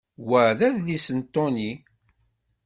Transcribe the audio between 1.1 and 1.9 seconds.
n Tony.